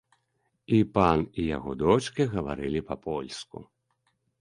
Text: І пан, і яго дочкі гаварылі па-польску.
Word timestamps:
І 0.77 0.79
пан, 0.95 1.19
і 1.43 1.47
яго 1.57 1.71
дочкі 1.83 2.29
гаварылі 2.35 2.85
па-польску. 2.91 3.57